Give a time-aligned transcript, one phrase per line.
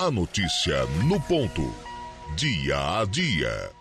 [0.00, 1.74] A notícia no ponto.
[2.36, 3.72] Dia a dia.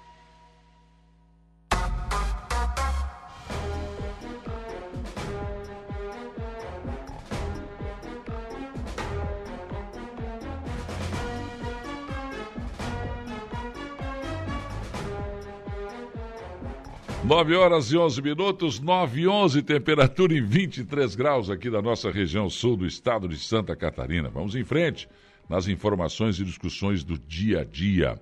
[17.23, 22.09] Nove horas e onze minutos, nove e onze, temperatura em 23 graus aqui da nossa
[22.09, 24.29] região sul do estado de Santa Catarina.
[24.29, 25.07] Vamos em frente
[25.49, 28.19] nas informações e discussões do dia a dia.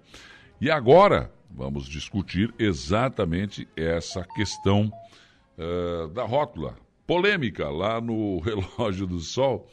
[0.60, 4.92] E agora vamos discutir exatamente essa questão
[5.58, 6.76] uh, da rótula
[7.08, 8.40] polêmica lá no
[8.78, 9.70] Relógio do Sol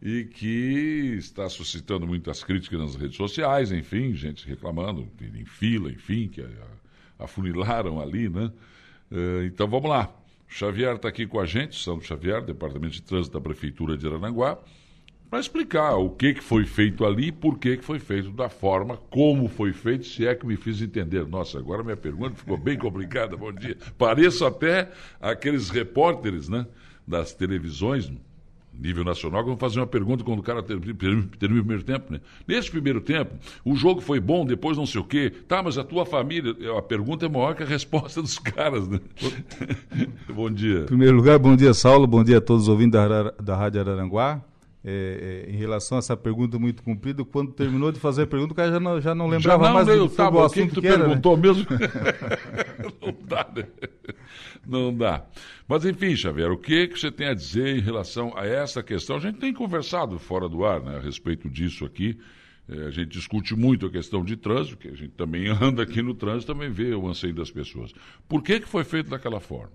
[0.00, 6.28] e que está suscitando muitas críticas nas redes sociais, enfim, gente reclamando, em fila, enfim,
[6.28, 6.46] que
[7.18, 8.52] afunilaram ali, né?
[9.10, 10.14] Uh, então vamos lá.
[10.48, 14.58] Xavier está aqui com a gente, Sandro Xavier, Departamento de Trânsito da Prefeitura de Aranaguá
[15.28, 18.96] para explicar o que, que foi feito ali, por que, que foi feito da forma,
[19.10, 21.26] como foi feito, se é que me fiz entender.
[21.26, 23.76] Nossa, agora minha pergunta ficou bem complicada, bom dia.
[23.98, 26.66] Pareço até aqueles repórteres né,
[27.06, 28.10] das televisões,
[28.72, 30.94] nível nacional, que vão fazer uma pergunta quando o cara termina,
[31.38, 32.12] termina o primeiro tempo.
[32.12, 32.20] Né?
[32.46, 33.34] Nesse primeiro tempo,
[33.64, 35.32] o jogo foi bom, depois não sei o quê.
[35.48, 36.54] Tá, mas a tua família.
[36.78, 39.00] A pergunta é maior que a resposta dos caras, né?
[40.32, 40.80] bom dia.
[40.80, 42.06] Em primeiro lugar, bom dia, Saulo.
[42.06, 44.44] Bom dia a todos os ouvintes da, da Rádio Araranguá
[44.88, 48.52] é, é, em relação a essa pergunta muito cumprida, quando terminou de fazer a pergunta,
[48.52, 50.68] o cara já não, já não lembrava já não, mais do, tá, o assunto que,
[50.68, 51.42] que tu que era, perguntou né?
[51.42, 51.66] mesmo.
[53.02, 53.66] não dá, né?
[54.64, 55.26] Não dá.
[55.66, 59.16] Mas enfim, Xavier, o que, que você tem a dizer em relação a essa questão?
[59.16, 62.16] A gente tem conversado fora do ar né, a respeito disso aqui.
[62.68, 66.00] É, a gente discute muito a questão de trânsito, que a gente também anda aqui
[66.00, 67.92] no trânsito, também vê o anseio das pessoas.
[68.28, 69.72] Por que, que foi feito daquela forma?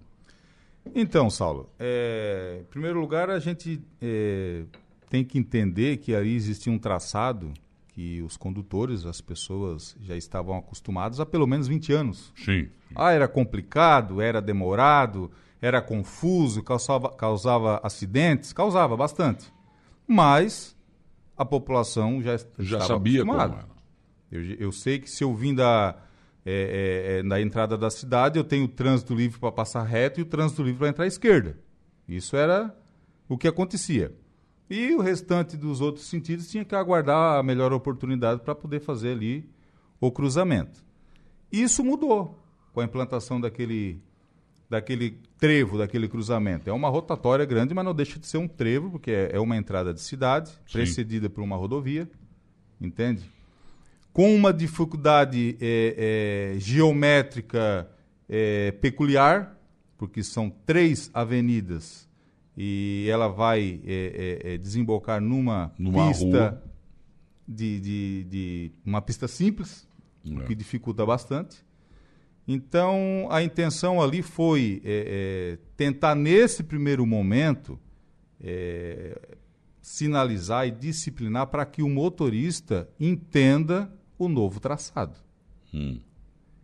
[0.96, 4.64] Então, Saulo, é, em primeiro lugar, a gente é,
[5.12, 7.52] tem que entender que ali existia um traçado
[7.90, 12.32] que os condutores, as pessoas já estavam acostumados há pelo menos 20 anos.
[12.34, 12.70] Sim.
[12.96, 15.30] Ah, era complicado, era demorado,
[15.62, 19.52] era confuso, causava, causava acidentes, causava bastante.
[20.08, 20.78] Mas
[21.36, 23.50] a população já, já sabia acostumada.
[23.50, 23.72] como era.
[24.32, 25.98] Eu, eu sei que se eu vim da,
[26.46, 30.22] é, é, é, na entrada da cidade, eu tenho o trânsito livre para passar reto
[30.22, 31.60] e o trânsito livre para entrar à esquerda.
[32.08, 32.74] Isso era
[33.28, 34.21] o que acontecia.
[34.72, 39.12] E o restante dos outros sentidos tinha que aguardar a melhor oportunidade para poder fazer
[39.12, 39.46] ali
[40.00, 40.82] o cruzamento.
[41.52, 42.40] Isso mudou
[42.72, 44.02] com a implantação daquele,
[44.70, 46.70] daquele trevo, daquele cruzamento.
[46.70, 49.58] É uma rotatória grande, mas não deixa de ser um trevo, porque é, é uma
[49.58, 50.72] entrada de cidade, Sim.
[50.72, 52.10] precedida por uma rodovia,
[52.80, 53.30] entende?
[54.14, 57.90] Com uma dificuldade é, é, geométrica
[58.30, 59.54] é, peculiar,
[59.98, 62.10] porque são três avenidas
[62.56, 66.62] e ela vai é, é, é, desembocar numa, numa pista
[67.48, 69.88] de, de, de, uma pista simples,
[70.26, 70.46] o é.
[70.46, 71.64] que dificulta bastante.
[72.48, 77.80] Então a intenção ali foi é, tentar nesse primeiro momento
[79.80, 85.16] sinalizar e disciplinar para que o motorista entenda o novo traçado.
[85.72, 86.00] Hum.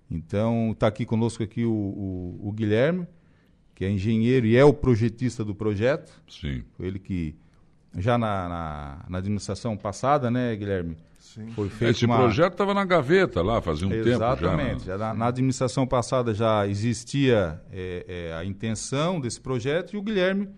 [0.10, 3.08] Então está aqui conosco aqui o, o, o Guilherme
[3.78, 6.12] que é engenheiro e é o projetista do projeto.
[6.28, 6.64] Sim.
[6.76, 7.36] Foi ele que,
[7.96, 10.98] já na, na, na administração passada, né, Guilherme?
[11.20, 11.52] Sim.
[11.52, 12.18] Foi feito Esse uma...
[12.18, 14.04] projeto estava na gaveta lá, fazia um Exatamente.
[14.04, 14.34] tempo já.
[14.34, 14.88] Exatamente.
[14.88, 14.98] Né?
[14.98, 20.50] Na, na, administração passada já existia é, é, a intenção desse projeto e o Guilherme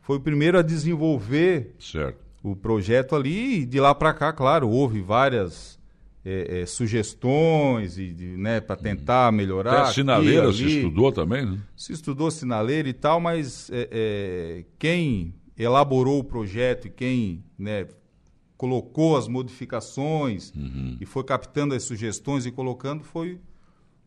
[0.00, 2.18] foi o primeiro a desenvolver certo.
[2.42, 5.75] o projeto ali e de lá para cá, claro, houve várias
[6.28, 9.82] é, é, sugestões e né, para tentar melhorar.
[9.82, 11.58] Até sinaleira aqui, se estudou também, né?
[11.76, 17.86] Se estudou sinaleira e tal, mas é, é, quem elaborou o projeto e quem né,
[18.56, 20.96] colocou as modificações uhum.
[21.00, 23.38] e foi captando as sugestões e colocando foi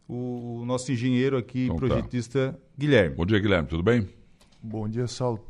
[0.05, 1.87] o nosso engenheiro aqui, então, tá.
[1.87, 2.59] projetista tá.
[2.77, 3.15] Guilherme.
[3.15, 4.09] Bom dia, Guilherme, tudo bem?
[4.61, 5.47] Bom dia, Saulo.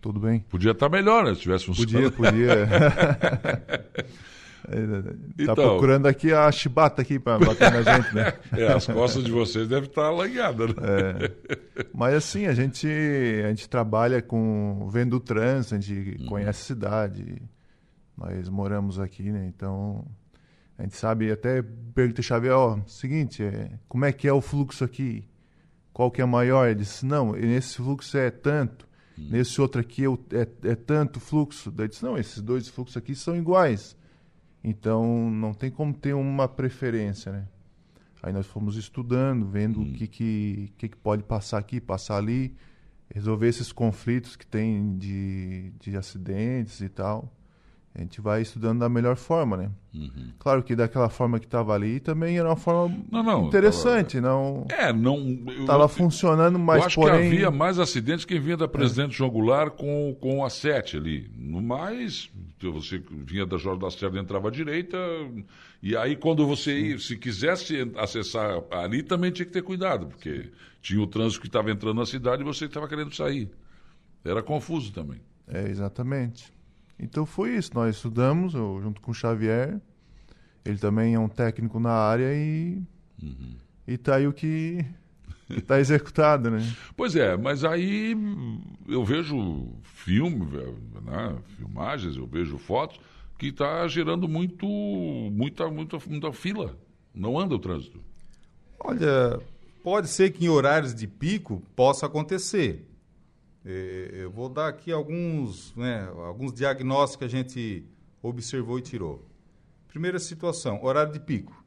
[0.00, 0.40] Tudo bem?
[0.48, 2.12] Podia estar tá melhor, né, se tivesse funcionando.
[2.12, 4.14] Podia, podia.
[4.62, 8.32] Tá então, procurando aqui a chibata aqui para bater na gente, né?
[8.52, 10.82] É, as costas de vocês devem estar alanhadas, né?
[10.84, 11.86] É.
[11.92, 12.86] Mas assim, a gente,
[13.44, 16.26] a gente trabalha com vendo o trânsito, a gente uhum.
[16.26, 17.42] conhece a cidade.
[18.16, 19.50] Nós moramos aqui, né?
[19.54, 20.04] Então,
[20.78, 21.62] a gente sabe, até
[21.94, 25.24] pergunta Xavier, ó, seguinte, é, como é que é o fluxo aqui?
[25.92, 26.66] Qual que é maior?
[26.66, 28.86] Ele disse, não, nesse fluxo é tanto.
[29.18, 29.28] Uhum.
[29.30, 30.08] Nesse outro aqui é,
[30.40, 31.70] é, é tanto fluxo.
[31.70, 33.96] Daí disse, não, esses dois fluxos aqui são iguais.
[34.62, 37.48] Então, não tem como ter uma preferência, né?
[38.22, 39.82] Aí nós fomos estudando, vendo hum.
[39.82, 42.54] o que, que, que, que pode passar aqui, passar ali,
[43.12, 47.32] resolver esses conflitos que tem de, de acidentes e tal.
[47.94, 49.70] A gente vai estudando da melhor forma, né?
[50.38, 54.66] Claro que daquela forma que estava ali também era uma forma Não, não, interessante, não
[54.70, 55.18] É, não.
[55.60, 59.28] estava funcionando, mas eu acho porém que havia mais acidentes quem vinha da Presidente João
[59.28, 61.30] Goulart com, com a 7 ali.
[61.36, 62.30] No mais,
[62.62, 64.96] você vinha da Jorge Lacerda e entrava à direita.
[65.82, 70.50] E aí, quando você ia, se quisesse acessar ali, também tinha que ter cuidado, porque
[70.80, 73.50] tinha o trânsito que estava entrando na cidade e você estava querendo sair.
[74.24, 75.20] Era confuso também.
[75.46, 76.50] É, exatamente.
[77.02, 77.72] Então foi isso.
[77.74, 79.80] Nós estudamos, eu, junto com o Xavier.
[80.64, 82.80] Ele também é um técnico na área e.
[83.86, 84.84] E tá aí o que.
[85.48, 86.60] que tá executado, né?
[86.96, 88.16] Pois é, mas aí
[88.88, 90.46] eu vejo filme,
[91.04, 93.00] né, filmagens, eu vejo fotos,
[93.36, 96.78] que está gerando muito, muita, muita, muita fila.
[97.12, 98.00] Não anda o trânsito.
[98.78, 99.40] Olha,
[99.82, 102.86] pode ser que em horários de pico possa acontecer.
[103.64, 107.84] Eh, Eu vou dar aqui alguns, né, alguns diagnósticos que a gente
[108.22, 109.26] observou e tirou.
[109.88, 111.62] Primeira situação, horário de pico.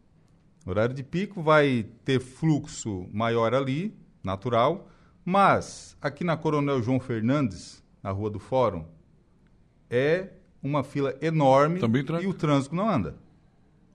[0.66, 4.90] Horário de pico vai ter fluxo maior ali, natural,
[5.24, 8.86] mas aqui na Coronel João Fernandes, na Rua do Fórum,
[9.90, 10.30] é
[10.62, 11.80] uma fila enorme
[12.24, 13.16] e o trânsito não anda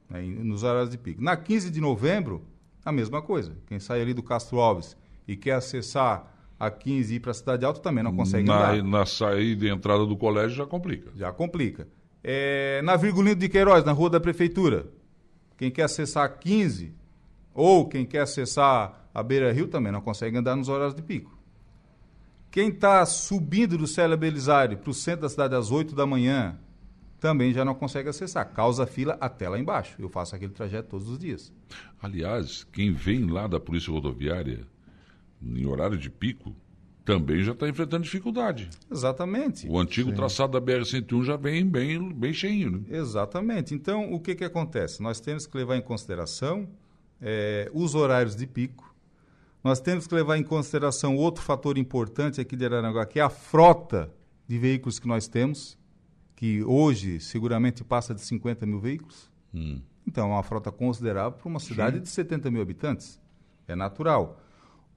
[0.08, 1.20] né, nos horários de pico.
[1.20, 2.44] Na 15 de novembro,
[2.84, 3.56] a mesma coisa.
[3.66, 7.34] Quem sai ali do Castro Alves e quer acessar a 15 e ir para a
[7.34, 8.84] Cidade Alta também não consegue na, andar.
[8.84, 11.10] na saída e entrada do colégio já complica.
[11.16, 11.88] Já complica.
[12.22, 14.86] É, na Virgulino de Queiroz, na Rua da Prefeitura,
[15.56, 16.92] quem quer acessar a 15
[17.54, 21.34] ou quem quer acessar a Beira Rio também não consegue andar nos horários de pico.
[22.50, 26.58] Quem está subindo do Célia Belisário para o centro da cidade às 8 da manhã
[27.18, 28.52] também já não consegue acessar.
[28.52, 29.94] Causa fila até lá embaixo.
[29.98, 31.52] Eu faço aquele trajeto todos os dias.
[32.02, 34.66] Aliás, quem vem lá da Polícia Rodoviária
[35.42, 36.54] em horário de pico
[37.04, 38.70] também já está enfrentando dificuldade.
[38.90, 39.66] Exatamente.
[39.68, 42.70] O antigo traçado da BR-101 já vem bem, bem cheinho.
[42.70, 42.82] Né?
[42.90, 43.74] Exatamente.
[43.74, 45.02] Então, o que, que acontece?
[45.02, 46.68] Nós temos que levar em consideração
[47.20, 48.94] eh, os horários de pico.
[49.64, 53.30] Nós temos que levar em consideração outro fator importante aqui de Araranguá, que é a
[53.30, 54.12] frota
[54.46, 55.78] de veículos que nós temos,
[56.36, 59.30] que hoje seguramente passa de 50 mil veículos.
[59.52, 59.80] Hum.
[60.06, 63.20] Então, é uma frota considerável para uma cidade de 70 mil habitantes.
[63.68, 64.40] É natural.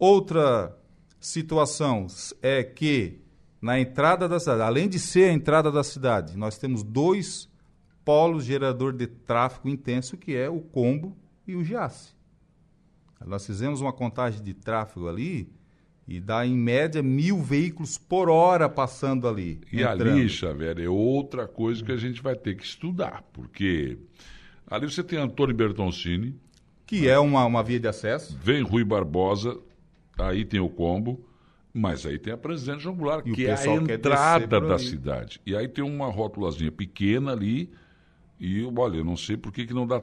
[0.06, 0.78] Outra
[1.18, 2.08] situação
[2.42, 3.22] é que
[3.62, 7.50] na entrada da cidade, além de ser a entrada da cidade, nós temos dois
[8.04, 11.16] polos gerador de tráfego intenso, que é o Combo
[11.48, 12.10] e o Giasse.
[13.26, 15.50] Nós fizemos uma contagem de tráfego ali
[16.06, 19.62] e dá em média mil veículos por hora passando ali.
[19.72, 20.02] E entrando.
[20.02, 23.98] ali, Xavier, é outra coisa que a gente vai ter que estudar, porque
[24.68, 26.36] ali você tem Antônio Bertoncini,
[26.86, 28.38] Que é uma, uma via de acesso.
[28.44, 29.58] vem Rui Barbosa,
[30.18, 31.24] aí tem o combo,
[31.74, 34.84] mas aí tem a Presidente João Goulart, que é a entrada da ali.
[34.84, 35.42] cidade.
[35.46, 37.72] E aí tem uma rótulazinha pequena ali,
[38.40, 40.02] e olha, eu não sei por que, que não dá.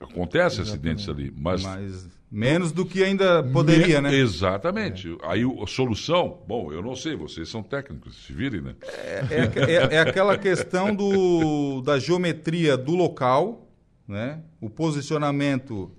[0.00, 1.62] Acontece acidentes ali, mas.
[1.62, 4.16] Mas menos do que ainda poderia, Me- né?
[4.16, 5.16] Exatamente.
[5.22, 8.74] Aí o- a solução, bom, eu não sei, vocês são técnicos, se virem, né?
[8.82, 13.68] É, é- é aquela questão do, da geometria do local,
[14.06, 14.42] né?
[14.60, 15.90] o posicionamento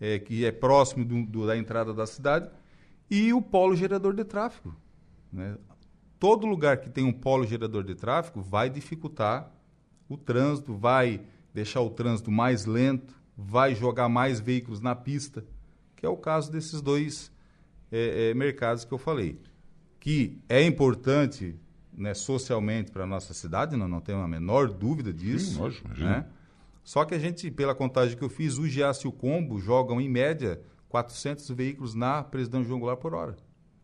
[0.00, 2.50] é, que é próximo do- do- da entrada da cidade
[3.10, 4.74] e o polo gerador de tráfego.
[5.32, 5.56] né?
[6.18, 9.52] Todo lugar que tem um polo gerador de tráfego vai dificultar
[10.08, 11.20] o trânsito, vai
[11.52, 15.44] deixar o trânsito mais lento, vai jogar mais veículos na pista,
[15.94, 17.30] que é o caso desses dois
[17.92, 19.40] é, é, mercados que eu falei
[20.06, 21.56] que é importante
[21.92, 25.54] né, socialmente para a nossa cidade, não, não tenho a menor dúvida disso.
[25.54, 26.24] Sim, lógico, né?
[26.84, 30.00] Só que a gente, pela contagem que eu fiz, o Giasse e o Combo jogam,
[30.00, 33.36] em média, 400 veículos na Presidente João Goulart por hora.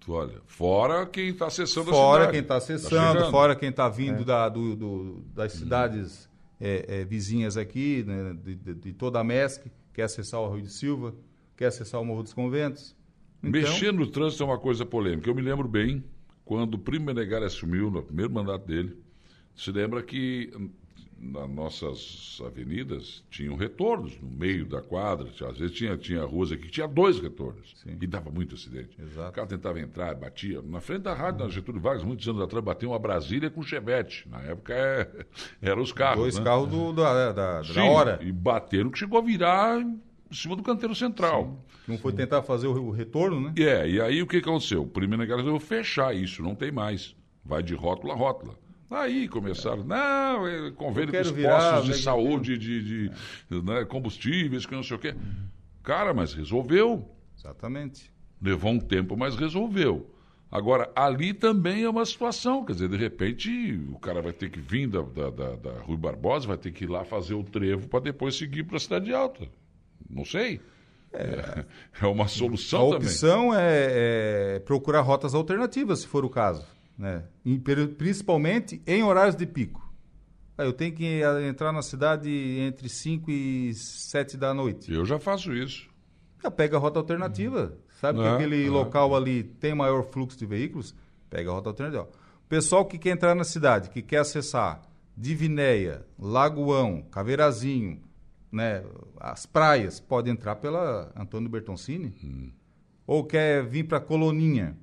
[0.09, 2.33] Olha, fora quem está acessando a Fora cidade.
[2.33, 3.31] quem está Tá acessando, chegando.
[3.31, 6.29] fora quem está vindo da- do- do- das cidades
[6.61, 10.63] é, é, vizinhas aqui, né, de, de- de toda a MESC, quer acessar o Arroio
[10.63, 11.15] de Silva,
[11.57, 12.97] quer acessar o Morro dos Conventos.
[13.43, 15.29] Então, Mexer no trânsito é uma coisa polêmica.
[15.29, 16.05] Eu me lembro bem,
[16.45, 18.97] quando o Primo Menegali assumiu, no primeiro mandato dele,
[19.57, 20.53] se lembra que
[21.23, 25.29] nas nossas avenidas tinham retornos no meio da quadra.
[25.29, 27.75] Tinha- Às vezes tinha, tinha ruas aqui que tinha dois retornos.
[27.83, 27.97] Sim.
[28.01, 28.91] E dava muito acidente.
[29.01, 29.29] Exato.
[29.31, 30.61] O cara tentava entrar, batia.
[30.63, 34.29] Na frente da rádio, na Getúlio Vargas, muitos anos atrás, bateu uma Brasília com Chevette.
[34.29, 35.09] Na época é,
[35.63, 36.19] eram os carros.
[36.23, 36.45] dois né?
[36.45, 38.19] carros do- da, da, da Sim, hora.
[38.23, 40.01] E bateram que chegou a virar em
[40.33, 41.65] cima do canteiro central.
[41.89, 43.53] Um foi tentar fazer o, retorno, né?
[43.57, 44.83] E É, e aí o que aconteceu?
[44.83, 47.15] O primeiro negócio resolveu fechar isso, não tem mais.
[47.45, 48.55] Vai de rótula a rótula.
[48.95, 53.11] Aí começaram, não, é convênio com os postos de né, saúde, de, de,
[53.63, 55.15] né, combustíveis, que não sei o quê.
[55.83, 57.09] Cara, mas resolveu.
[57.39, 58.13] Exatamente.
[58.41, 60.09] Levou um tempo, mas resolveu.
[60.51, 64.61] Agora, ali também é uma situação, quer dizer, de repente o cara vai ter que
[64.61, 67.89] vir da, da, da, da Rui Barbosa, vai ter que ir lá fazer o trevo
[67.89, 69.49] para depois seguir para a Cidade Alta.
[70.11, 70.61] Não sei.
[71.11, 71.65] É,
[72.03, 73.09] é uma solução também.
[73.09, 73.65] A opção também.
[73.65, 76.67] É, é, procurar rotas alternativas, se for o caso.
[77.03, 77.25] Né?
[77.45, 79.93] Em, principalmente em horários de pico.
[80.57, 82.31] Eu tenho que entrar na cidade
[82.61, 84.93] entre 5 e 7 da noite.
[84.93, 85.91] Eu já faço isso.
[86.41, 87.77] Já pega a rota alternativa.
[88.01, 90.95] Sabe que aquele local ali tem maior fluxo de veículos?
[91.29, 92.05] Pega a rota alternativa.
[92.05, 94.83] O pessoal que quer entrar na cidade, que quer acessar
[95.17, 98.01] Divinéia, Lagoão, Caveirazinho,
[98.53, 98.85] né,
[99.19, 102.15] as praias, pode entrar pela Antônio Bertoncini.
[102.23, 102.53] Hum.
[103.05, 104.77] Ou quer vir para Coloninha,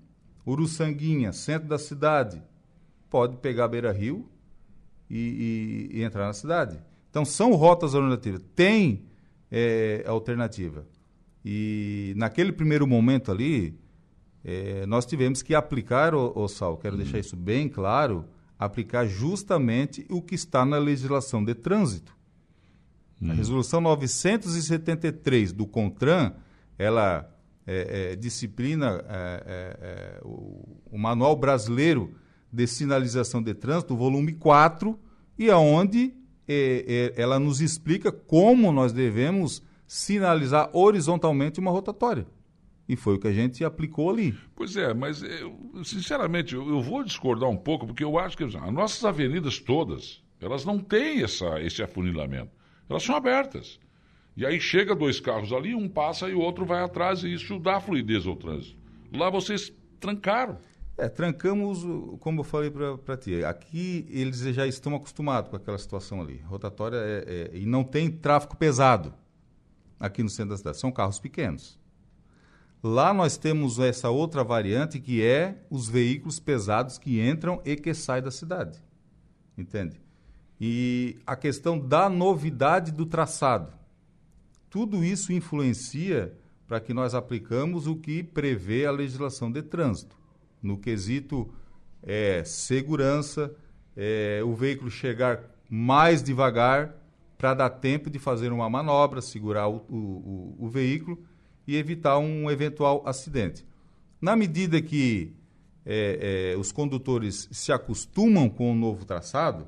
[0.46, 2.42] Uruçanguinha, centro da cidade,
[3.10, 4.30] pode pegar Beira Rio
[5.10, 6.80] e, e, e entrar na cidade.
[7.10, 8.42] Então são rotas alternativas.
[8.56, 9.06] Tem
[9.52, 10.86] é, alternativa.
[11.44, 13.80] E naquele primeiro momento ali,
[14.44, 17.02] é, nós tivemos que aplicar, o, o Sal, quero uhum.
[17.02, 18.26] deixar isso bem claro,
[18.58, 22.16] aplicar justamente o que está na legislação de trânsito.
[23.22, 23.32] Uhum.
[23.32, 26.34] A resolução 973 do CONTRAN,
[26.78, 27.30] ela
[27.72, 32.16] é, é, disciplina é, é, é, o, o, Manual Brasileiro
[32.52, 35.00] de Sinalização de Trânsito, volume 4,
[35.38, 36.16] e aonde
[37.16, 42.26] ela nos explica como nós devemos sinalizar horizontalmente uma rotatória.
[42.88, 44.36] E foi o que a gente aplicou ali.
[44.56, 48.44] Pois é, mas eu, sinceramente eu, eu, vou discordar um pouco, porque eu acho que
[48.44, 52.50] as nossas avenidas todas, elas não têm essa, esse afunilamento.
[52.90, 53.80] Elas são abertas.
[54.40, 57.60] E aí chega dois carros ali, um passa e o outro vai atrás, e isso
[57.60, 58.78] dá fluidez ao trânsito.
[59.12, 59.70] Lá vocês
[60.00, 60.58] trancaram.
[60.98, 61.86] É, trancamos,
[62.22, 66.38] como eu falei para ti, aqui eles já estão acostumados com aquela situação ali.
[66.46, 69.14] Rotatória é, é, e não tem tráfego pesado
[70.00, 71.78] aqui no centro da cidade, são carros pequenos.
[72.82, 77.94] Lá nós temos essa outra variante que é os veículos pesados que entram e que
[77.94, 78.82] saem da cidade.
[79.58, 80.00] Entende?
[80.62, 83.79] E a questão da novidade do traçado.
[84.70, 86.34] Tudo isso influencia
[86.68, 90.18] para que nós aplicamos o que prevê a legislação de trânsito.
[90.62, 91.52] No quesito
[92.04, 93.56] é, segurança,
[93.96, 96.96] é, o veículo chegar mais devagar,
[97.40, 101.24] para dar tempo de fazer uma manobra, segurar o, o, o, veículo
[101.66, 103.66] e evitar um eventual acidente.
[104.20, 105.34] Na medida que
[105.86, 109.66] é, é, os condutores se acostumam com o novo traçado,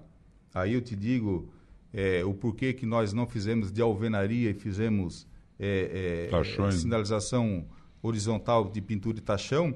[0.53, 1.50] aí eu te digo
[1.93, 5.27] é, o porquê que nós não fizemos de alvenaria e fizemos
[5.60, 7.65] é, é, sinalização
[8.01, 9.75] horizontal de pintura e tachão,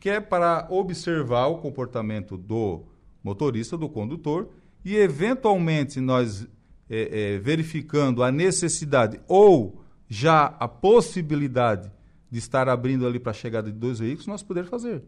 [0.00, 2.84] que é para observar o comportamento do
[3.22, 4.48] motorista, do condutor,
[4.84, 6.46] e eventualmente nós
[6.88, 11.90] é, é, verificando a necessidade ou já a possibilidade
[12.30, 15.02] de estar abrindo ali para a chegada de dois veículos, nós poder fazer,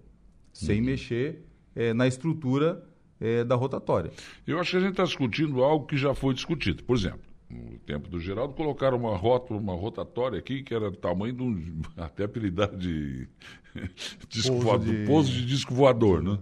[0.52, 0.86] sem uhum.
[0.86, 2.82] mexer é, na estrutura
[3.20, 4.10] é, da rotatória.
[4.46, 6.82] Eu acho que a gente está discutindo algo que já foi discutido.
[6.84, 7.20] Por exemplo,
[7.50, 11.42] no tempo do Geraldo, colocaram uma rota, uma rotatória aqui que era do tamanho de
[11.42, 11.82] um.
[11.96, 13.28] até apelidado de.
[14.28, 15.06] disco pouso, voador, de...
[15.06, 16.38] pouso de disco voador, né?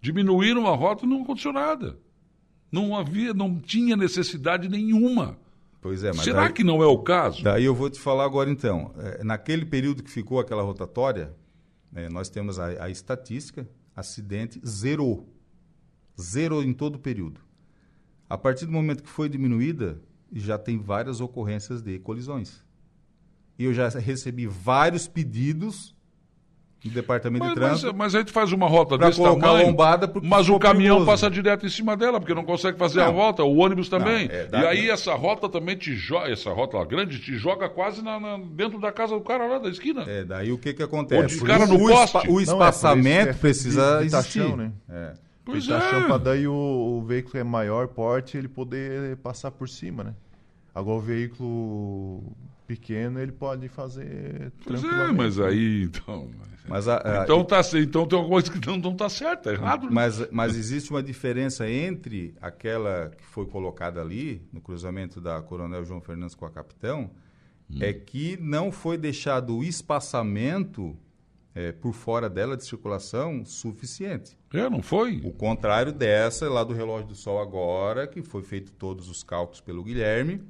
[0.00, 1.98] Diminuíram a rota e não aconteceu nada.
[2.70, 5.38] Não havia, não tinha necessidade nenhuma.
[5.80, 7.42] Pois é, mas Será daí, que não é o caso?
[7.42, 8.92] Daí eu vou te falar agora então.
[8.98, 11.34] É, naquele período que ficou aquela rotatória,
[11.94, 15.28] é, nós temos a, a, estatística, acidente zerou.
[16.20, 17.40] Zerou em todo o período.
[18.28, 20.00] A partir do momento que foi diminuída,
[20.32, 22.64] já tem várias ocorrências de colisões.
[23.58, 25.94] E eu já recebi vários pedidos
[26.82, 27.86] do departamento mas, de trânsito.
[27.88, 29.66] Mas, mas a gente faz uma rota desse tamanho.
[29.68, 31.06] Lombada mas o caminhão perigoso.
[31.06, 33.06] passa direto em cima dela, porque não consegue fazer não.
[33.06, 34.28] a volta, o ônibus também.
[34.50, 37.68] Não, é, e aí essa rota também te joga, essa rota lá, grande, te joga
[37.68, 40.02] quase na, na, dentro da casa do cara lá da esquina.
[40.02, 41.42] É, daí o que que acontece?
[41.42, 42.28] O cara no o, poste.
[42.28, 44.56] o espaçamento é, precisa de, de existir.
[44.56, 44.72] Né?
[44.90, 45.14] É.
[45.44, 45.78] Pois é.
[45.78, 50.14] para daí o, o veículo é maior porte, ele poder passar por cima, né?
[50.74, 52.36] Agora o veículo
[52.66, 56.30] pequeno ele pode fazer pois é, mas aí então
[56.66, 59.52] mas a, a, então tá então tem alguma coisa que não, não tá certa é
[59.52, 65.42] errado mas mas existe uma diferença entre aquela que foi colocada ali no cruzamento da
[65.42, 67.10] Coronel João Fernandes com a Capitão
[67.70, 67.78] hum.
[67.82, 70.96] é que não foi deixado o espaçamento
[71.54, 74.36] é, por fora dela de circulação suficiente.
[74.54, 75.20] É, não foi?
[75.24, 79.60] O contrário dessa, lá do relógio do sol agora, que foi feito todos os cálculos
[79.60, 80.40] pelo Guilherme,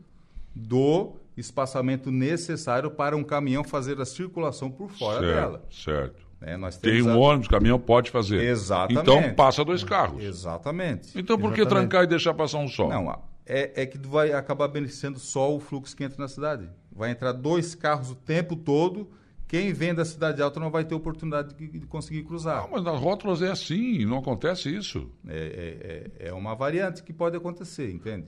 [0.54, 5.64] do espaçamento necessário para um caminhão fazer a circulação por fora certo, dela.
[5.70, 6.24] Certo.
[6.40, 7.16] É, Tem um a...
[7.16, 8.42] ônibus, caminhão pode fazer.
[8.42, 9.00] Exatamente.
[9.00, 10.22] Então passa dois carros.
[10.22, 11.18] Exatamente.
[11.18, 11.62] Então por Exatamente.
[11.62, 12.88] que trancar e deixar passar um só?
[12.88, 13.10] Não,
[13.46, 16.68] é, é que vai acabar beneficiando só o fluxo que entra na cidade.
[16.92, 19.08] Vai entrar dois carros o tempo todo
[19.46, 22.62] quem vem da cidade alta não vai ter oportunidade de, de conseguir cruzar.
[22.62, 25.10] Não, mas nas rótulas é assim, não acontece isso.
[25.28, 28.26] É, é, é uma variante que pode acontecer, entende?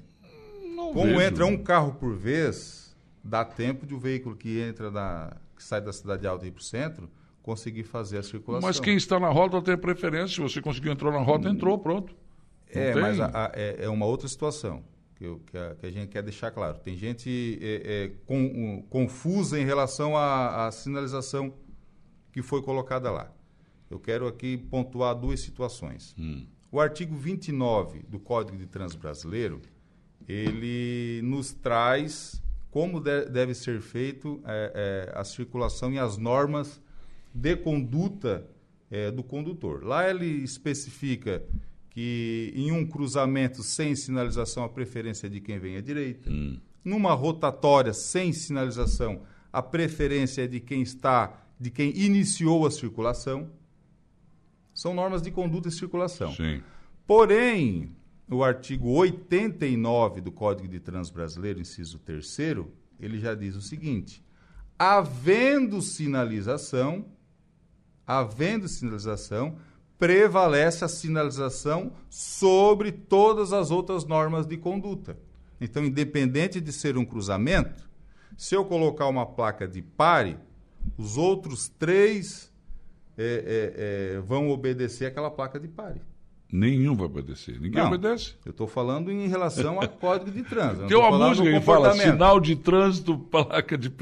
[0.75, 1.21] Não Como vejo.
[1.21, 2.95] entra um carro por vez,
[3.25, 6.53] dá tempo de o veículo que entra da, que sai da cidade alta e ir
[6.53, 7.09] para o centro
[7.43, 8.69] conseguir fazer a circulação.
[8.69, 10.35] Mas quem está na rótula tem preferência.
[10.35, 12.15] Se você conseguiu entrar na rota, entrou, pronto.
[12.75, 14.83] Não É, tem- mas a- a- é, é uma outra situação
[15.17, 16.79] que, eu- que a, que a gente quer deixar claro.
[16.79, 21.53] Tem gente é, é, com- um, confusa em relação à, à sinalização
[22.33, 23.33] que foi colocada lá.
[23.91, 26.15] Eu quero aqui pontuar duas situações.
[26.71, 29.61] O artigo 29 do Código de Trânsito Brasileiro,
[30.29, 36.81] ele nos traz como de- deve ser feito é, é, a circulação e as normas
[37.33, 38.47] de conduta
[38.91, 39.83] é, do condutor.
[39.85, 41.43] Lá ele especifica
[41.97, 46.31] que em um cruzamento sem sinalização a preferência é de quem vem à direita.
[46.85, 53.51] Numa rotatória sem sinalização, a preferência é de quem está, de quem iniciou a circulação.
[54.75, 56.35] São normas de conduta e circulação.
[56.35, 56.63] Sim.
[57.07, 57.91] Porém,
[58.31, 62.37] o artigo 89 do Código de Trânsito Brasileiro, inciso 3
[63.01, 64.23] ele já diz o seguinte:
[64.79, 67.07] havendo sinalização,
[68.07, 69.57] havendo sinalização,
[69.99, 75.17] prevalece a sinalização sobre todas as outras normas de conduta.
[75.61, 77.89] Então, independente de ser um cruzamento,
[78.37, 80.37] se eu colocar uma placa de pare,
[80.99, 82.53] os outros três
[83.17, 83.75] eh, eh,
[84.17, 86.01] eh, vão obedecer aquela placa de pare.
[86.51, 87.61] Nenhum vai obedecer.
[87.61, 87.89] Ninguém Não.
[87.89, 88.35] obedece.
[88.45, 90.87] Eu estou falando em relação ao código de trânsito.
[90.87, 93.93] Tem uma música que fala sinal de trânsito, placa de.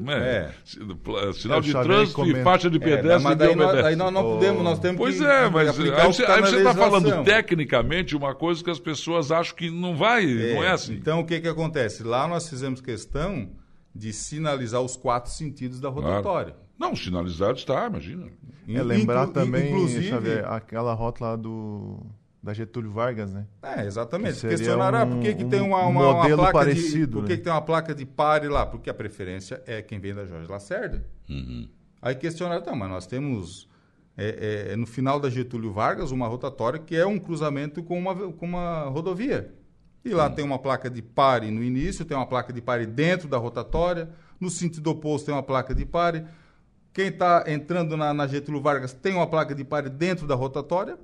[0.00, 0.36] Não é?
[0.36, 0.54] É.
[0.64, 4.12] Sinal É, o de trânsito e faixa de É, pedestre, mas daí nós, daí nós
[4.12, 8.14] não podemos, nós temos Pois que é, mas aí o você tá está falando tecnicamente
[8.14, 10.94] uma coisa que as pessoas acham que não vai, não é assim.
[10.94, 12.04] Então, o que, que acontece?
[12.04, 13.50] Lá nós fizemos questão
[13.92, 15.90] de sinalizar os quatro sentidos da
[16.22, 16.54] Claro.
[16.80, 18.26] Não, sinalizado está, imagina.
[18.66, 21.98] É lembrar Inclu- também, inclusive, Xavier, aquela rota lá do,
[22.42, 23.46] da Getúlio Vargas, né?
[23.62, 24.34] É, exatamente.
[24.34, 26.52] Que seria Questionaram, ah, por que, que um- tem uma, um uma, uma modelo placa
[26.58, 27.12] parecido, de.
[27.12, 27.28] Por né?
[27.28, 28.64] que, que tem uma placa de pare lá?
[28.64, 31.04] Porque a preferência é quem vem da Jorge Lacerda.
[31.28, 31.68] Uhum.
[32.00, 33.68] Aí questionaram, tá, mas nós temos
[34.16, 38.14] é, é, no final da Getúlio Vargas uma rotatória que é um cruzamento com uma,
[38.14, 39.52] com uma rodovia.
[40.02, 43.28] E lá tem uma placa de pare no início, tem uma placa de pare dentro
[43.28, 44.08] da rotatória,
[44.40, 46.24] no sentido oposto tem uma placa de pare.
[47.00, 50.98] Quem está entrando na, na Getúlio Vargas tem uma placa de pare dentro da rotatória.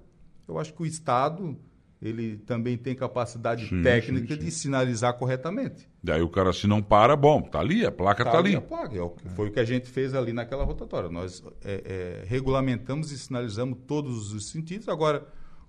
[0.46, 1.56] Eu acho que o Estado
[2.02, 4.44] ele também tem capacidade Sim, técnica sim, sim.
[4.44, 5.88] de sinalizar corretamente.
[6.02, 8.54] Daí o cara, se não para, bom, tá ali, a placa tá, ali.
[8.54, 11.08] a placa, é foi o que a gente fez ali naquela rotatória.
[11.08, 14.90] Nós é, é, regulamentamos e sinalizamos todos os sentidos.
[14.90, 15.26] Agora,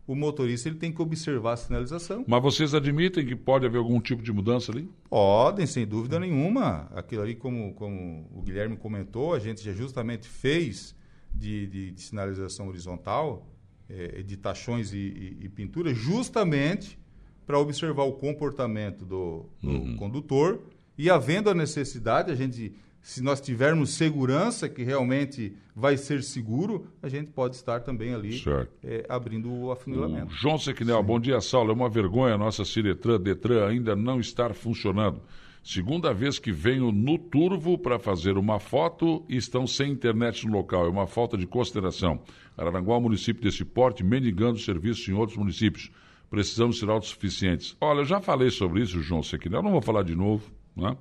[0.07, 2.23] o motorista ele tem que observar a sinalização.
[2.25, 4.89] Mas vocês admitem que pode haver algum tipo de mudança ali?
[5.09, 6.89] Podem, sem dúvida nenhuma.
[6.95, 10.95] Aquilo ali, como, como o Guilherme comentou, a gente já justamente fez
[11.35, 13.45] de, de- de sinalização horizontal,
[13.89, 16.97] eh, de tachões e, e, e pintura, justamente
[17.45, 20.61] para observar o comportamento do, do condutor
[20.97, 22.73] e havendo a necessidade, a gente,
[23.07, 28.43] se nós tivermos segurança que realmente vai ser seguro, a gente pode estar também ali
[28.83, 30.33] eh, abrindo o O afunilamento.
[30.33, 31.71] João Sequinel, bom dia, Saulo.
[31.71, 35.21] É uma vergonha a nossa Ciretran Detran ainda não estar funcionando.
[35.63, 40.51] Segunda vez que venho no Turvo para fazer uma foto e estão sem internet no
[40.51, 40.85] local.
[40.85, 42.19] É uma falta de consideração.
[42.57, 45.89] Araranguá é um município desse porte, mendigando serviços em outros municípios.
[46.29, 47.73] Precisamos ser autossuficientes.
[47.79, 50.51] Olha, eu já falei sobre isso, João Sequinel, não vou falar de novo.
[50.75, 50.95] Né?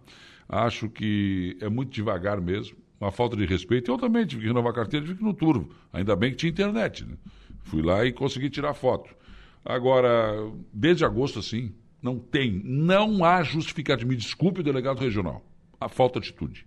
[0.48, 3.90] Acho que é muito devagar mesmo, uma falta de respeito.
[3.90, 5.70] Eu também tive que renovar a carteira, tive que ir no Turvo.
[5.92, 7.04] Ainda bem que tinha internet.
[7.04, 7.16] Né?
[7.64, 9.14] Fui lá e consegui tirar foto.
[9.64, 10.34] Agora,
[10.72, 14.08] desde agosto, assim, não tem, não há justificativa.
[14.08, 15.44] Me desculpe delegado regional.
[15.80, 16.66] A falta de atitude.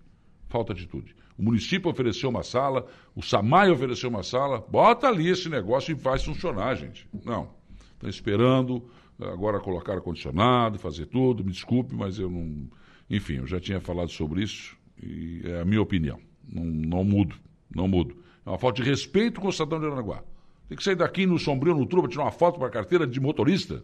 [0.50, 1.15] Falta de atitude.
[1.38, 5.96] O município ofereceu uma sala, o SAMAI ofereceu uma sala, bota ali esse negócio e
[5.96, 7.08] faz funcionar, gente.
[7.24, 7.50] Não.
[7.94, 11.44] Estão esperando agora colocar ar-condicionado, fazer tudo.
[11.44, 12.68] Me desculpe, mas eu não.
[13.10, 16.19] Enfim, eu já tinha falado sobre isso e é a minha opinião.
[16.48, 17.36] Não, não mudo,
[17.74, 18.15] não mudo.
[18.45, 20.24] É uma falta de respeito com o cidadão de Aranaguá.
[20.67, 23.19] Tem que sair daqui no sombrio, no truba, tirar uma foto para a carteira de
[23.19, 23.84] motorista.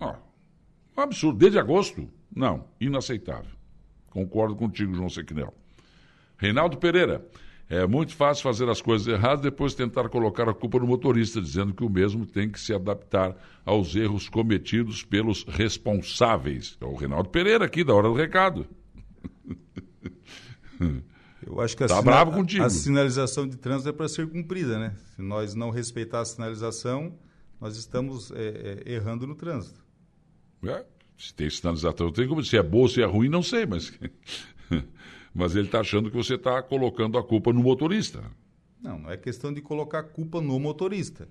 [0.00, 0.18] Ah,
[0.96, 1.38] um absurdo.
[1.38, 2.08] Desde agosto?
[2.34, 3.52] Não, inaceitável.
[4.08, 5.54] Concordo contigo, João Sequinel.
[6.36, 7.24] Reinaldo Pereira.
[7.72, 11.72] É muito fácil fazer as coisas erradas depois tentar colocar a culpa no motorista, dizendo
[11.72, 16.76] que o mesmo tem que se adaptar aos erros cometidos pelos responsáveis.
[16.80, 18.66] É o Reinaldo Pereira aqui, da Hora do Recado.
[21.46, 24.94] Eu acho que a, Tá sina- a sinalização de trânsito é para ser cumprida, né?
[25.14, 27.16] Se nós não respeitar a sinalização,
[27.60, 29.80] nós estamos é, é, errando no trânsito.
[30.64, 30.84] É,
[31.16, 32.42] se tem sinalização, tem como.
[32.44, 33.92] Se é boa, se é ruim, não sei, mas.
[35.34, 38.22] Mas ele está achando que você está colocando a culpa no motorista.
[38.82, 41.28] Não, não é questão de colocar culpa no motorista.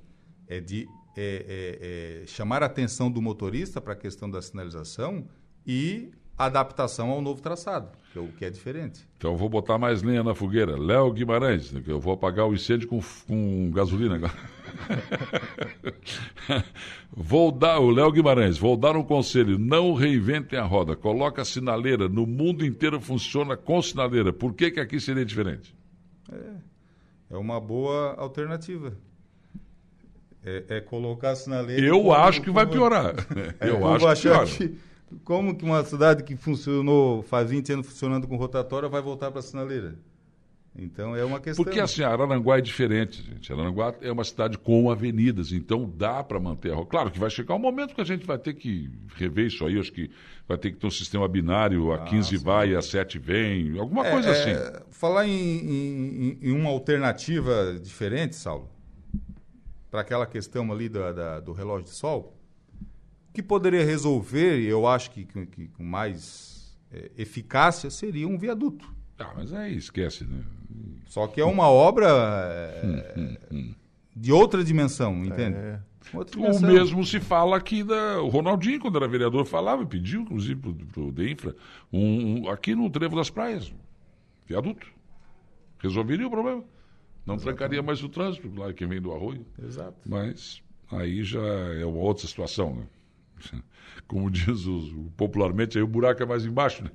[0.47, 5.27] É de é, é, é chamar a atenção do motorista para a questão da sinalização
[5.65, 9.05] e adaptação ao novo traçado, que é o que é diferente.
[9.17, 10.77] Então vou botar mais lenha na fogueira.
[10.79, 14.33] Léo Guimarães, que eu vou apagar o incêndio com, com gasolina agora.
[17.15, 21.45] vou dar, o Léo Guimarães, vou dar um conselho, não reinventem a roda, coloca a
[21.45, 25.75] sinaleira, no mundo inteiro funciona com sinaleira, por que, que aqui seria diferente?
[26.31, 26.51] É,
[27.31, 28.93] é uma boa alternativa.
[30.43, 31.85] É, é colocar a sinaleira...
[31.85, 33.15] Eu como, acho que como, vai piorar.
[33.59, 34.45] É, eu acho que piora.
[34.45, 34.77] Que
[35.23, 39.39] como que uma cidade que funcionou, faz 20 anos funcionando com rotatória, vai voltar para
[39.39, 39.95] a sinaleira?
[40.75, 41.63] Então é uma questão.
[41.63, 43.51] Porque assim, Araranguá é diferente, gente.
[43.51, 46.89] Araranguá é uma cidade com avenidas, então dá para manter a rota.
[46.89, 49.79] Claro que vai chegar um momento que a gente vai ter que rever isso aí,
[49.79, 50.09] acho que
[50.47, 52.43] vai ter que ter um sistema binário, a ah, 15 sim.
[52.43, 54.51] vai, a 7 vem, alguma é, coisa assim.
[54.51, 58.69] É, falar em, em, em, uma alternativa diferente, Saulo,
[59.89, 62.35] para aquela questão ali da, da, do relógio de sol,
[63.33, 68.37] que poderia resolver, e eu acho que, que, que com mais é, eficácia, seria um
[68.37, 68.98] viaduto.
[69.19, 70.43] Ah, mas aí esquece, né?
[71.07, 73.13] Só que é uma obra é,
[74.15, 75.57] de outra dimensão, entende?
[75.57, 75.79] É.
[76.13, 78.21] O mesmo se fala aqui da.
[78.21, 80.59] O Ronaldinho, quando era vereador, falava, pediu, inclusive,
[80.91, 81.55] para o DEINFRA,
[81.91, 83.71] um, um, aqui no Trevo das Praias,
[84.47, 84.87] viaduto.
[85.77, 86.63] Resolveria o problema.
[87.25, 87.43] Não Exatamente.
[87.43, 89.45] trancaria mais o trânsito, lá quem vem do arroio.
[89.63, 89.97] Exato.
[90.05, 92.83] Mas aí já é uma outra situação, né?
[94.07, 96.83] Como diz os, popularmente, aí o buraco é mais embaixo.
[96.83, 96.89] Né?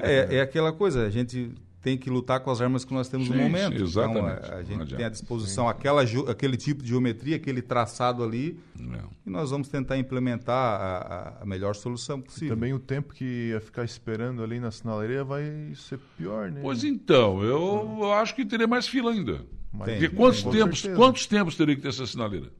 [0.00, 3.28] É, é aquela coisa, a gente tem que lutar com as armas que nós temos
[3.28, 3.78] sim, no momento.
[3.78, 4.40] Sim, exatamente.
[4.44, 8.58] Então, a, a gente tem à disposição aquela, aquele tipo de geometria, aquele traçado ali,
[8.78, 9.08] Não.
[9.26, 12.48] e nós vamos tentar implementar a, a, melhor solução possível.
[12.48, 16.60] E também o tempo que ia ficar esperando ali na sinaleira vai ser pior, né?
[16.60, 19.36] Pois então, eu, acho que teria mais fila ainda.
[19.84, 22.50] Tem, Porque quantos, tempos, quantos tempos teria que ter essa sinaleira?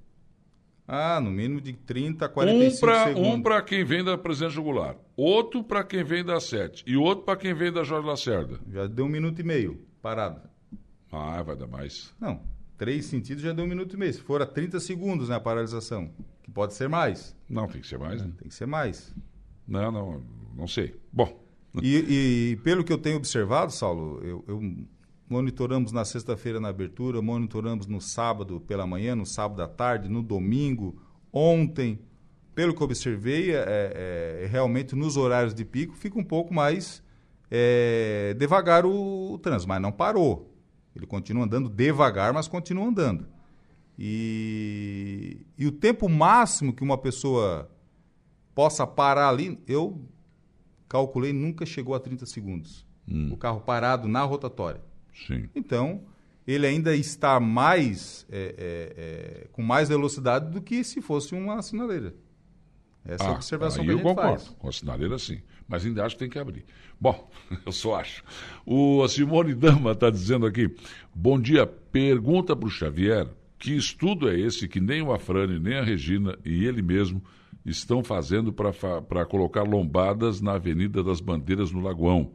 [0.90, 3.28] Ah, no mínimo de 30 a 45 um pra, segundos.
[3.28, 7.26] Um para quem vem da Presidente Jugular, outro para quem vem da Sete e outro
[7.26, 8.58] para quem vem da Jorge Lacerda.
[8.72, 10.40] Já deu um minuto e meio, parado.
[11.12, 12.14] Ah, vai dar mais.
[12.18, 12.40] Não,
[12.78, 14.14] três sentidos já deu um minuto e meio.
[14.14, 16.10] Se for a 30 segundos né, a paralisação,
[16.42, 17.36] que pode ser mais.
[17.46, 18.32] Não, tem que ser mais, né?
[18.38, 19.14] Tem que ser mais.
[19.66, 20.22] Não, não,
[20.56, 20.98] não sei.
[21.12, 21.46] Bom.
[21.82, 24.86] E, e pelo que eu tenho observado, Saulo, eu, eu
[25.28, 30.22] monitoramos na sexta-feira na abertura, monitoramos no sábado pela manhã, no sábado à tarde, no
[30.22, 31.00] domingo,
[31.32, 32.00] ontem.
[32.54, 37.02] Pelo que observei, é, é, é realmente nos horários de pico fica um pouco mais
[37.50, 40.52] é, devagar o, o trânsito, mas não parou.
[40.94, 43.28] Ele continua andando devagar, mas continua andando.
[43.96, 47.70] E, e o tempo máximo que uma pessoa
[48.54, 50.00] possa parar ali, eu
[50.88, 52.86] calculei, nunca chegou a 30 segundos.
[53.06, 53.30] Hum.
[53.32, 54.87] O carro parado na rotatória.
[55.26, 55.48] Sim.
[55.54, 56.02] Então,
[56.46, 61.60] ele ainda está mais é, é, é, com mais velocidade do que se fosse uma
[61.62, 62.14] sinaleira.
[63.04, 64.40] Essa ah, é a ah, observação que eu concordo.
[64.40, 64.48] faz.
[64.58, 65.40] Com a sinaleira, sim.
[65.66, 66.64] Mas ainda acho que tem que abrir.
[67.00, 67.30] Bom,
[67.64, 68.22] eu só acho.
[68.66, 70.74] O Simone Dama está dizendo aqui:
[71.14, 73.28] bom dia, pergunta para o Xavier
[73.58, 77.22] que estudo é esse que nem o Afrane, nem a Regina e ele mesmo
[77.66, 82.32] estão fazendo para colocar lombadas na Avenida das Bandeiras no Lagoão.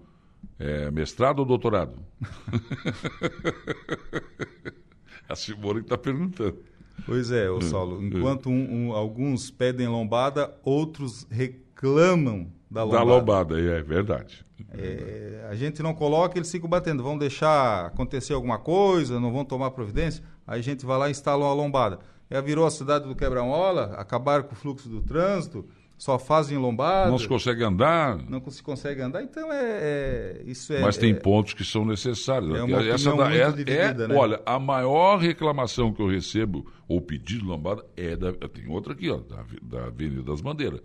[0.60, 1.97] É, mestrado ou doutorado?
[5.27, 6.60] a Simone está perguntando.
[7.06, 8.01] Pois é, o Saulo.
[8.01, 8.06] É.
[8.06, 13.06] Enquanto um, um, alguns pedem lombada, outros reclamam da lombada.
[13.06, 14.45] Da lombada, é verdade.
[14.71, 17.03] É, a gente não coloca, eles ficam batendo.
[17.03, 20.23] Vão deixar acontecer alguma coisa, não vão tomar providência.
[20.47, 21.99] Aí a gente vai lá e instala uma lombada.
[22.32, 25.65] Já virou a cidade do quebra-mola, acabaram com o fluxo do trânsito
[26.04, 27.10] só fazem lombada.
[27.10, 28.18] Não se consegue andar.
[28.30, 30.82] Não se consegue andar, então é, é isso é.
[30.82, 32.54] Mas tem é, pontos que são necessários.
[32.58, 34.13] É uma Essa da, é, dividida, é, né?
[34.13, 38.34] Olha, a maior reclamação que eu recebo, ou pedido de lombada, é da.
[38.34, 40.82] Tem outra aqui, ó, da, da Avenida das Bandeiras.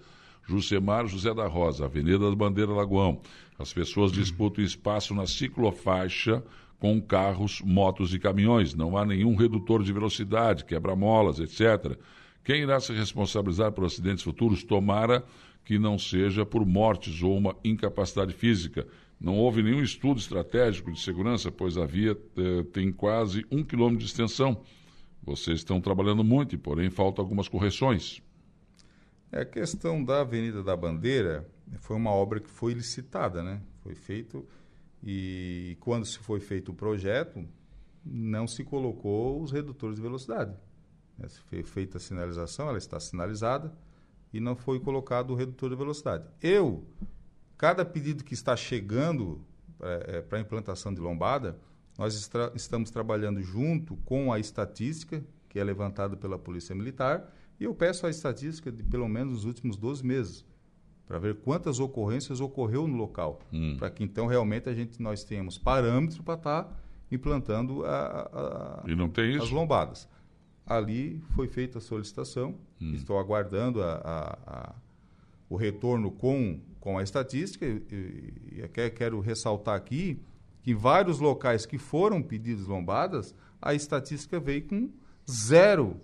[0.47, 3.21] Jusemar José da Rosa, Avenida das Bandeiras Lagoão.
[3.59, 6.45] As pessoas disputam espaço na ciclofaixa
[6.79, 8.73] com carros, motos e caminhões.
[8.73, 11.99] Não há nenhum redutor de velocidade, quebra-molas, etc.
[12.49, 14.65] Quem irá se responsabilizar por acidentes futuros?
[14.65, 15.23] Tomara
[15.67, 18.89] que não seja por mortes ou uma incapacidade física.
[19.21, 23.99] Não houve nenhum estudo estratégico de segurança, pois a via eh, tem quase um quilômetro
[23.99, 24.63] de extensão.
[25.23, 28.23] Vocês estão trabalhando muito, porém faltam algumas correções.
[29.31, 31.47] É, a questão da Avenida da Bandeira
[31.81, 33.61] foi uma obra que foi licitada, né?
[33.83, 34.49] Foi feito
[35.05, 37.45] e quando se foi feito o projeto,
[38.03, 40.57] não se colocou os redutores de velocidade.
[41.19, 41.29] Né?
[41.47, 43.73] Foi feita a sinalização, ela está sinalizada
[44.33, 46.25] e não foi colocado o redutor de velocidade.
[46.43, 46.85] Eu,
[47.57, 49.45] cada pedido que está chegando
[49.79, 51.59] para é, a implantação de lombada,
[51.97, 57.75] nós estamos trabalhando junto com a estatística, que é levantada pela Polícia Militar, e eu
[57.75, 60.45] peço a estatística de pelo menos os últimos 12 meses,
[61.07, 63.77] para ver quantas ocorrências ocorreu no local, hum.
[63.79, 66.77] para que então realmente a gente nós tenhamos parâmetros para estar tá
[67.11, 68.83] implantando a, a,
[69.43, 70.09] as lombadas.
[70.69, 72.93] Ali foi feita a solicitação, hum.
[72.93, 74.75] estou aguardando a,
[75.49, 80.21] o retorno com, com a estatística e, e, quero ressaltar aqui
[80.63, 84.91] que vários locais que foram pedidos lombadas, a estatística veio com
[85.31, 85.97] zero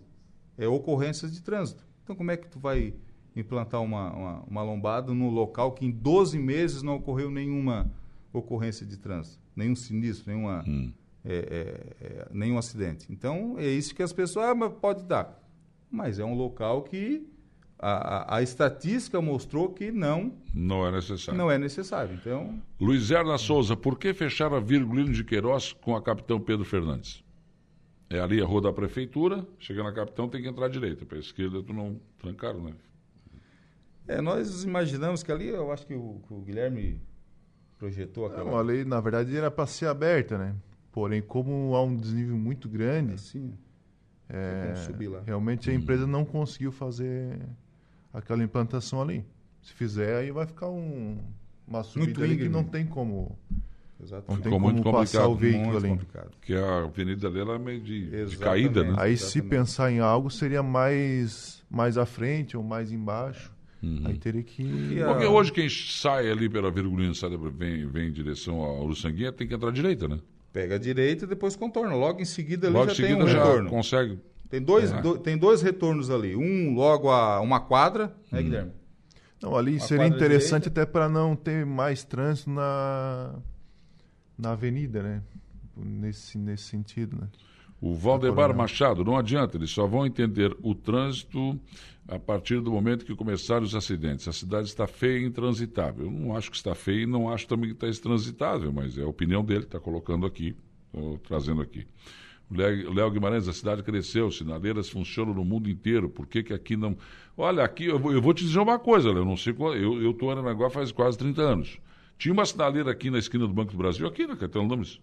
[0.57, 1.85] é, ocorrências de trânsito.
[2.03, 2.94] Então, como é que tu vai
[3.37, 7.90] implantar uma, uma, uma, lombada num local que em 12 meses não ocorreu nenhuma
[8.33, 10.92] ocorrência de trânsito, nenhum sinistro, nenhuma, hum.
[11.24, 13.06] É, é, é nenhum acidente?
[13.10, 15.40] Então, é isso que as pessoas, ah, mas pode dar.
[15.90, 17.26] Mas é um local que
[17.78, 21.38] a, a, a, estatística mostrou que não não é necessário.
[21.38, 22.14] Não é necessário.
[22.14, 26.64] Então, Luiz Erna Souza, por que fechar a Virgulino de Queiroz com a Capitão Pedro
[26.64, 27.22] Fernandes?
[28.08, 31.16] É ali a rua da prefeitura, chega na Capitão tem que entrar à direita, para
[31.16, 32.74] a esquerda tu não trancaram, né?
[34.06, 37.00] É, nós imaginamos que ali, eu acho que o, que o Guilherme
[37.78, 38.50] projetou aquela.
[38.50, 40.54] Não, ali, na verdade, era para ser aberta, né?
[40.94, 43.52] Porém, como há um desnível muito grande, assim,
[44.28, 44.74] é,
[45.26, 47.37] realmente a empresa não conseguiu fazer
[48.12, 49.24] aquela implantação ali.
[49.61, 51.18] Se fizer, aí vai ficar um,
[51.66, 53.37] uma subida ali que não tem como.
[54.00, 54.28] Exatamente.
[54.28, 55.88] Não tem Ficou como passar o veículo ali.
[55.88, 56.30] Complicado.
[56.30, 58.94] Porque a avenida ali era meio de, de caída, né?
[58.96, 59.24] Aí Exatamente.
[59.24, 63.52] se pensar em algo seria mais, mais à frente ou mais embaixo.
[63.83, 64.02] Uhum.
[64.04, 64.62] Aí teria que.
[65.09, 69.48] Porque hoje quem sai ali pela Virgulina, sai, vem, vem em direção ao Uruçanguinha, tem
[69.48, 70.20] que entrar à direita, né?
[70.54, 71.94] Pega a direita e depois contorna.
[71.94, 73.68] Logo em seguida ali Logo já tem um já retorno.
[73.68, 74.18] consegue
[74.54, 75.02] tem dois, é.
[75.02, 76.36] do, tem dois retornos ali.
[76.36, 78.42] Um logo a uma quadra, né, hum.
[78.44, 78.72] Guilherme?
[79.42, 80.82] Não, ali uma seria interessante direita.
[80.82, 83.34] até para não ter mais trânsito na,
[84.38, 85.22] na avenida, né?
[85.76, 87.26] Nesse, nesse sentido, né?
[87.86, 91.60] O Valdemar Machado, não adianta, eles só vão entender o trânsito
[92.08, 94.26] a partir do momento que começarem os acidentes.
[94.26, 96.06] A cidade está feia e intransitável.
[96.06, 99.02] Eu não acho que está feia e não acho também que está intransitável, mas é
[99.02, 100.56] a opinião dele, está colocando aqui,
[101.24, 101.86] trazendo aqui.
[102.50, 106.96] Léo Guimarães, a cidade cresceu, sinaleiras funcionam no mundo inteiro, por que, que aqui não.
[107.36, 109.76] Olha, aqui eu vou, eu vou te dizer uma coisa, Léo, eu não sei qual.
[109.76, 111.78] Eu estou em Aranaguá faz quase 30 anos.
[112.16, 115.02] Tinha uma sinaleira aqui na esquina do Banco do Brasil, aqui na Caetano Lames,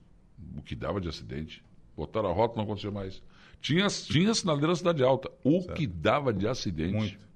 [0.57, 1.63] o que dava de acidente.
[1.95, 3.21] Botaram a rota, não aconteceu mais.
[3.61, 5.73] Tinha, tinha sinaleira na Cidade Alta, o certo.
[5.75, 6.93] que dava de acidente.
[6.93, 7.31] Muito.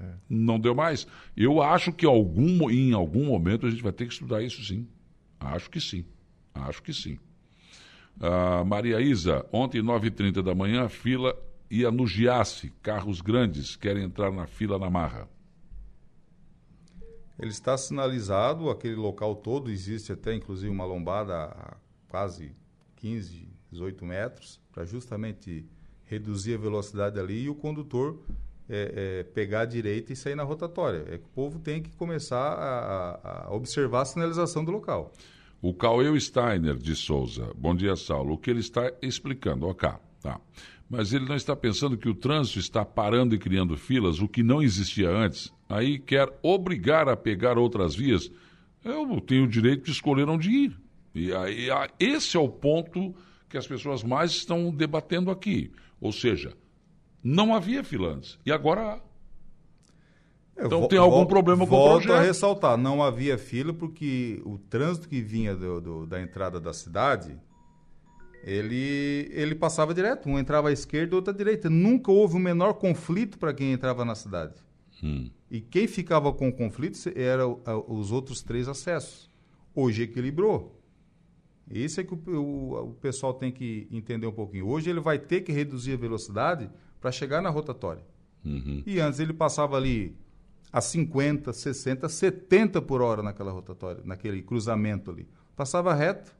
[0.00, 0.12] É.
[0.28, 1.06] Não deu mais.
[1.36, 4.86] Eu acho que algum, em algum momento a gente vai ter que estudar isso sim.
[5.40, 6.04] Acho que sim.
[6.54, 7.18] Acho que sim.
[8.16, 11.36] Uh, Maria Isa, ontem, 9h30 da manhã, a fila
[11.68, 12.72] ia no Giasse.
[12.82, 15.28] Carros grandes querem entrar na fila na marra.
[17.38, 21.76] Ele está sinalizado, aquele local todo, existe até inclusive uma lombada a
[22.08, 22.52] quase
[22.96, 25.66] 15, 18 metros, para justamente
[26.04, 28.20] reduzir a velocidade ali e o condutor
[28.68, 31.04] é, é, pegar a direita e sair na rotatória.
[31.08, 35.12] É que o povo tem que começar a, a observar a sinalização do local.
[35.60, 37.52] O Cauê Steiner de Souza.
[37.56, 38.34] Bom dia, Saulo.
[38.34, 40.40] O que ele está explicando, ok, tá.
[40.88, 44.42] Mas ele não está pensando que o trânsito está parando e criando filas, o que
[44.42, 45.52] não existia antes.
[45.68, 48.30] Aí quer obrigar a pegar outras vias.
[48.84, 50.76] Eu tenho o direito de escolher onde ir.
[51.14, 53.14] E aí, esse é o ponto
[53.54, 55.70] que as pessoas mais estão debatendo aqui.
[56.00, 56.56] Ou seja,
[57.22, 58.36] não havia fila antes.
[58.44, 59.00] E agora há.
[60.66, 62.08] Então tem algum problema com o projeto.
[62.08, 66.58] Volto a ressaltar, não havia fila porque o trânsito que vinha do, do, da entrada
[66.58, 67.40] da cidade,
[68.42, 70.28] ele, ele passava direto.
[70.28, 71.70] Um entrava à esquerda, outro à direita.
[71.70, 74.54] Nunca houve o um menor conflito para quem entrava na cidade.
[75.00, 75.30] Hum.
[75.48, 79.30] E quem ficava com conflito eram os outros três acessos.
[79.72, 80.83] Hoje equilibrou.
[81.70, 84.68] Isso é que o, o, o pessoal tem que entender um pouquinho.
[84.68, 88.02] Hoje ele vai ter que reduzir a velocidade para chegar na rotatória.
[88.44, 88.82] Uhum.
[88.86, 90.16] E antes ele passava ali
[90.72, 95.26] a 50, 60, 70 por hora naquela rotatória, naquele cruzamento ali.
[95.56, 96.34] Passava reto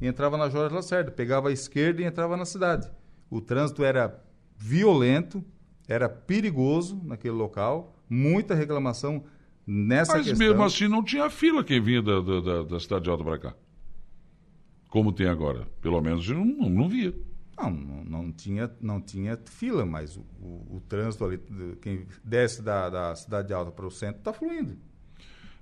[0.00, 2.90] e entrava na Jorge Lacerda, pegava a esquerda e entrava na cidade.
[3.30, 4.22] O trânsito era
[4.56, 5.44] violento,
[5.88, 9.24] era perigoso naquele local, muita reclamação
[9.66, 10.46] nessa Mas questão.
[10.46, 13.54] mesmo assim não tinha fila quem vinha da, da, da cidade de Alta para cá.
[14.92, 15.66] Como tem agora.
[15.80, 17.14] Pelo menos eu não, não via.
[17.56, 21.40] Não, não, tinha, não tinha fila, mas o, o, o trânsito ali,
[21.80, 24.76] quem desce da, da cidade alta para o centro, está fluindo.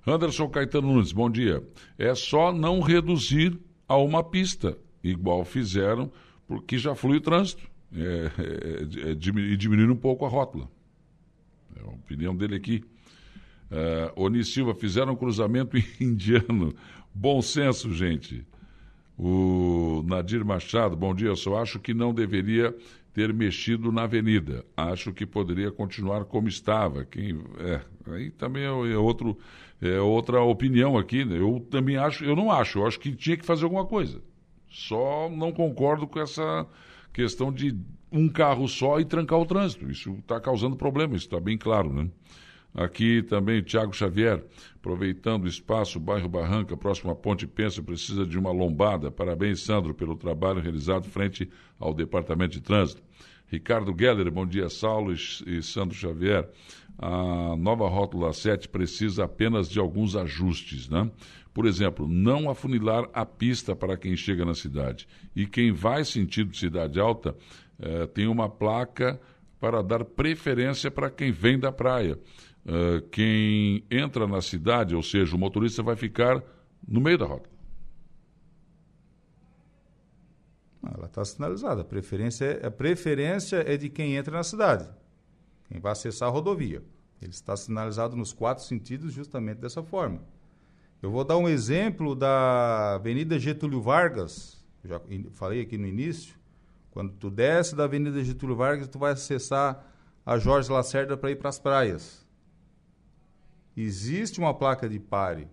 [0.05, 1.65] Anderson Caetano Nunes, bom dia.
[1.97, 6.11] É só não reduzir a uma pista, igual fizeram,
[6.45, 7.71] porque já flui o trânsito.
[7.95, 10.69] É, é, é, e diminuir um pouco a rótula.
[11.77, 12.83] É a opinião dele aqui.
[13.71, 16.75] Uh, Oni Silva, fizeram um cruzamento indiano.
[17.15, 18.45] Bom senso, gente.
[19.17, 21.35] O Nadir Machado, bom dia.
[21.35, 22.75] Só acho que não deveria
[23.13, 24.65] ter mexido na avenida.
[24.75, 27.05] Acho que poderia continuar como estava.
[27.05, 27.81] Quem, é,
[28.13, 29.37] aí também é, é, outro,
[29.81, 31.25] é outra opinião aqui.
[31.25, 31.39] Né?
[31.39, 34.21] Eu também acho, eu não acho, eu acho que tinha que fazer alguma coisa.
[34.69, 36.65] Só não concordo com essa
[37.11, 37.77] questão de
[38.11, 39.89] um carro só e trancar o trânsito.
[39.89, 42.09] Isso está causando problema, isso está bem claro, né?
[42.73, 44.43] Aqui também Tiago Xavier,
[44.75, 49.11] aproveitando o espaço, bairro Barranca, próximo à Ponte Pensa, precisa de uma lombada.
[49.11, 53.03] Parabéns, Sandro, pelo trabalho realizado frente ao Departamento de Trânsito.
[53.47, 56.49] Ricardo Geller, bom dia, Saulo e Sandro Xavier.
[56.97, 61.11] A nova rótula 7 precisa apenas de alguns ajustes, né?
[61.53, 65.05] Por exemplo, não afunilar a pista para quem chega na cidade.
[65.35, 67.35] E quem vai sentido cidade alta
[67.77, 69.19] eh, tem uma placa
[69.59, 72.17] para dar preferência para quem vem da praia.
[72.63, 76.43] Uh, quem entra na cidade, ou seja, o motorista vai ficar
[76.87, 77.49] no meio da rota.
[80.83, 81.81] Ela está sinalizada.
[81.81, 84.87] A preferência, é, a preferência é de quem entra na cidade,
[85.67, 86.83] quem vai acessar a rodovia.
[87.19, 90.21] Ele está sinalizado nos quatro sentidos justamente dessa forma.
[91.01, 96.35] Eu vou dar um exemplo da Avenida Getúlio Vargas, já falei aqui no início.
[96.91, 99.87] Quando tu desce da Avenida Getúlio Vargas, tu vai acessar
[100.23, 102.21] a Jorge Lacerda para ir para as praias
[103.81, 105.47] existe uma placa de pare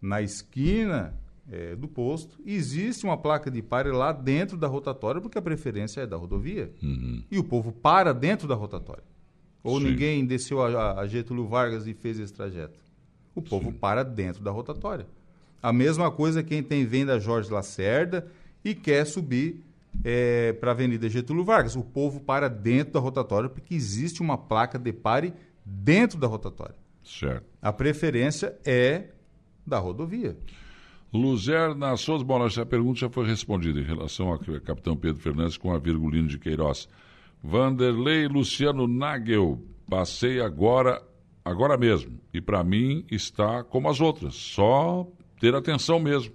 [0.00, 1.14] na esquina
[1.50, 6.02] é, do posto, existe uma placa de pare lá dentro da rotatória, porque a preferência
[6.02, 6.72] é da rodovia.
[6.82, 7.22] Uhum.
[7.30, 9.04] E o povo para dentro da rotatória.
[9.62, 9.90] Ou Sim.
[9.90, 12.78] ninguém desceu a, a, Getúlio Vargas e fez esse trajeto.
[13.34, 13.76] O povo Sim.
[13.76, 15.06] para dentro da rotatória.
[15.62, 18.30] A mesma coisa quem tem venda Jorge Lacerda
[18.64, 19.64] e quer subir
[20.04, 21.74] é, para a Avenida Getúlio Vargas.
[21.74, 25.32] O povo para dentro da rotatória porque existe uma placa de pare
[25.64, 26.76] dentro da rotatória.
[27.08, 27.46] Certo.
[27.62, 29.08] A preferência é
[29.66, 30.36] da rodovia.
[31.12, 35.72] Luzerna Souza, bom, essa pergunta já foi respondida em relação ao capitão Pedro Fernandes com
[35.72, 36.86] a Virgulino de Queiroz.
[37.42, 41.02] Vanderlei Luciano Nagel, passei agora,
[41.42, 42.20] agora mesmo.
[42.32, 45.08] E para mim está como as outras, só
[45.40, 46.34] ter atenção mesmo.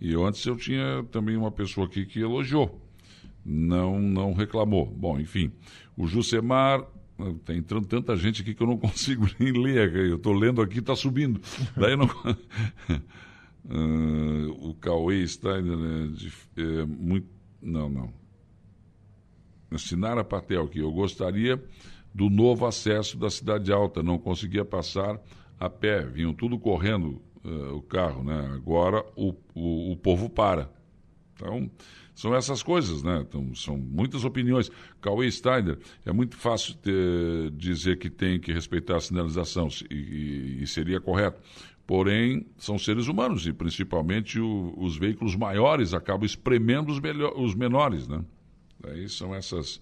[0.00, 2.80] E antes eu tinha também uma pessoa aqui que elogiou,
[3.44, 4.86] não, não reclamou.
[4.86, 5.52] Bom, enfim,
[5.96, 6.84] o Jusemar
[7.28, 9.94] Está entrando tanta gente aqui que eu não consigo nem ler.
[9.94, 11.40] Eu estou lendo aqui, está subindo.
[11.76, 12.06] Daí não.
[13.64, 17.28] uh, o Cauê está né, de, é, muito.
[17.62, 18.12] Não, não.
[19.78, 20.80] Sinara Patel aqui.
[20.80, 21.62] Eu gostaria
[22.14, 24.02] do novo acesso da Cidade Alta.
[24.02, 25.20] Não conseguia passar
[25.58, 26.04] a pé.
[26.04, 28.50] Vinham tudo correndo uh, o carro, né?
[28.54, 30.70] Agora o, o, o povo para.
[31.40, 31.70] Então,
[32.14, 33.24] são essas coisas, né?
[33.26, 34.70] Então, são muitas opiniões.
[35.00, 40.66] Cauê Steiner, é muito fácil ter, dizer que tem que respeitar a sinalização, e, e,
[40.66, 41.40] seria correto.
[41.86, 47.54] Porém, são seres humanos e, principalmente, o, os veículos maiores acabam espremendo os, melhor, os
[47.54, 48.22] menores, né?
[48.84, 49.80] Aí são essas,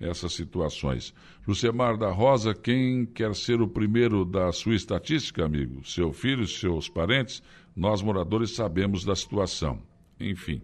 [0.00, 1.14] essas situações.
[1.46, 5.86] Lucemar da Rosa, quem quer ser o primeiro da sua estatística, amigo?
[5.86, 7.42] Seu filho, seus parentes?
[7.76, 9.80] Nós, moradores, sabemos da situação.
[10.18, 10.60] Enfim.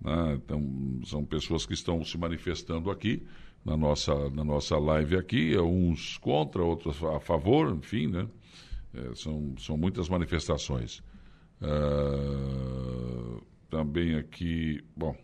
[0.00, 0.34] Né?
[0.34, 3.22] Então, são pessoas que estão se manifestando aqui
[3.64, 8.26] na nossa, na nossa live aqui, uns contra, outros a favor, enfim, né?
[8.94, 11.02] É, são, são muitas manifestações.
[11.60, 15.14] Uh, também aqui, bom,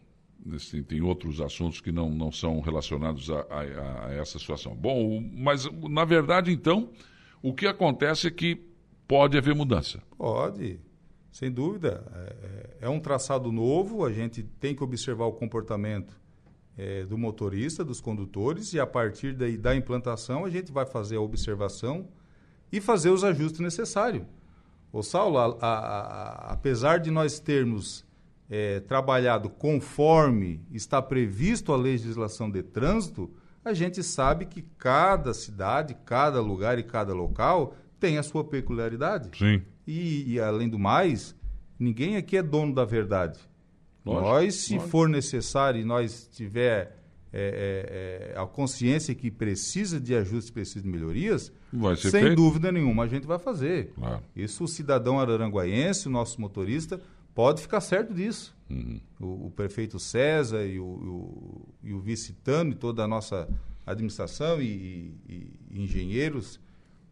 [0.71, 4.77] tem, tem outros assuntos que não, não são relacionados a, a, a essa situação.
[4.77, 6.91] Bom, mas na verdade, então,
[7.43, 8.63] o que acontece é que
[9.09, 10.03] pode haver mudança.
[10.17, 10.79] Pode.
[11.37, 12.03] Sem dúvida.
[12.15, 16.19] É, é, é, um traçado novo, a gente tem que observar o comportamento
[16.79, 21.17] é, do motorista, dos condutores, e a partir daí, da implantação a gente vai fazer
[21.17, 22.09] a observação
[22.73, 24.25] e fazer os ajustes necessários.
[24.91, 28.03] Ô Saulo, a, a, a, apesar de nós termos
[28.49, 33.31] é, trabalhado conforme está previsto a legislação de trânsito,
[33.63, 37.75] a gente sabe que cada cidade, cada lugar e cada local
[38.07, 39.37] tem a sua peculiaridade.
[39.37, 39.61] Sim.
[39.85, 41.35] E, e, além do mais,
[41.77, 43.41] ninguém aqui é dono da verdade.
[44.05, 44.91] Lógico, nós, se lógico.
[44.91, 46.97] for necessário e nós tiver
[47.33, 51.53] é, é, é, a consciência que precisa de ajustes, precisa de melhorias,
[51.99, 52.37] sem feito.
[52.37, 53.93] dúvida nenhuma a gente vai fazer.
[53.97, 54.23] Claro.
[54.35, 57.01] Isso o cidadão araranguaense, o nosso motorista,
[57.35, 58.55] pode ficar certo disso.
[58.71, 59.01] Uhum.
[59.21, 63.49] O, o, prefeito César e o, o, e o vice-tano e toda a nossa
[63.85, 66.61] administração e, e, e engenheiros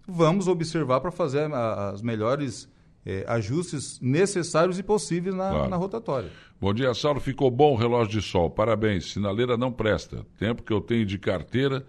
[0.06, 2.68] vamos observar para fazer a, as melhores
[3.06, 5.70] é, ajustes necessários e possíveis na, claro.
[5.70, 6.30] na, rotatória.
[6.60, 7.20] Bom dia, Saulo.
[7.20, 8.50] Ficou bom o relógio de sol.
[8.50, 9.12] Parabéns.
[9.12, 10.24] Sinaleira não presta.
[10.38, 11.84] Tempo que eu tenho de carteira,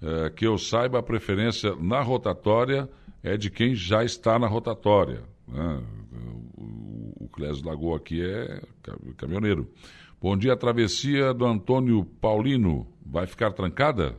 [0.00, 2.88] é, que eu saiba, a preferência na rotatória
[3.22, 5.22] é de quem já está na rotatória.
[5.46, 5.82] Né?
[6.56, 8.62] O, o Clésio Lagoa aqui é
[9.16, 9.70] caminhoneiro.
[10.20, 14.16] Bom dia, a travessia do Antônio Paulino vai ficar trancada?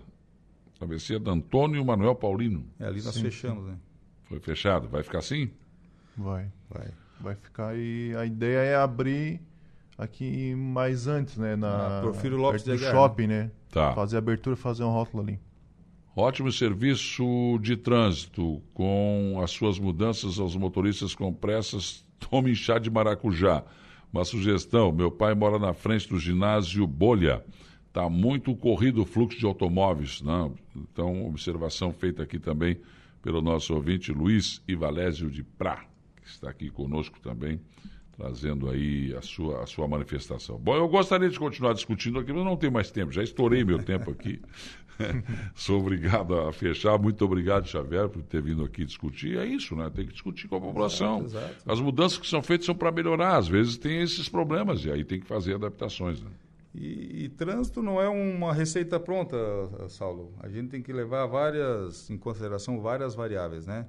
[0.77, 2.65] Travessia do Antônio Manuel Paulino.
[2.79, 3.71] É, ali nós sim, fechamos, sim.
[3.71, 3.77] né?
[4.25, 4.87] Foi fechado.
[4.87, 5.49] Vai ficar assim?
[6.17, 6.51] Vai.
[6.69, 6.87] Vai.
[7.19, 9.41] Vai ficar e a ideia é abrir
[9.97, 11.55] aqui mais antes, né?
[11.55, 13.51] Na, ah, Porfírio Lopes do shopping, né?
[13.71, 13.93] Tá.
[13.93, 15.39] Fazer abertura, fazer um rótulo ali.
[16.15, 22.89] Ótimo serviço de trânsito, com as suas mudanças aos motoristas com pressas, tome chá de
[22.89, 23.63] maracujá.
[24.13, 27.43] Uma sugestão, meu pai mora na frente do ginásio Bolha.
[27.95, 30.21] Está muito corrido o fluxo de automóveis.
[30.21, 30.51] Né?
[30.75, 32.77] Então, observação feita aqui também
[33.21, 35.85] pelo nosso ouvinte Luiz Ivalésio de Prá,
[36.21, 37.57] que está aqui conosco também,
[38.17, 40.59] trazendo aí a sua, a sua manifestação.
[40.59, 43.81] Bom, eu gostaria de continuar discutindo aqui, mas não tenho mais tempo, já estourei meu
[43.81, 44.41] tempo aqui.
[45.55, 46.97] Sou obrigado a fechar.
[46.97, 49.37] Muito obrigado, Xavier, por ter vindo aqui discutir.
[49.37, 49.89] É isso, né?
[49.89, 51.23] Tem que discutir com a população.
[51.23, 51.71] Exato, exato.
[51.71, 53.37] As mudanças que são feitas são para melhorar.
[53.37, 56.21] Às vezes tem esses problemas e aí tem que fazer adaptações.
[56.21, 56.29] Né?
[56.77, 59.37] E, e, trânsito não é uma receita pronta,
[59.87, 60.33] Saulo.
[60.39, 63.87] A gente tem que levar várias, em consideração várias variáveis, né?